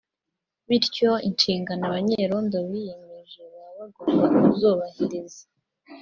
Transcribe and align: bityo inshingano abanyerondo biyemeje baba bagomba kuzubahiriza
bityo 0.67 1.11
inshingano 1.27 1.83
abanyerondo 1.89 2.57
biyemeje 2.69 3.41
baba 3.53 3.71
bagomba 3.79 4.25
kuzubahiriza 4.43 5.43